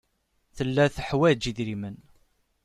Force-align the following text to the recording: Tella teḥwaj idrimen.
Tella 0.55 0.85
teḥwaj 0.95 1.41
idrimen. 1.51 1.97